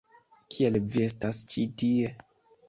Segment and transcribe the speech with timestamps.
[0.55, 2.09] Kiel vi estas ĉi tie?